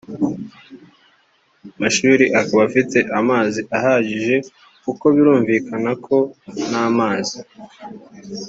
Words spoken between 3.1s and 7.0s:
amazi ahagije kuko birumvukana ko nta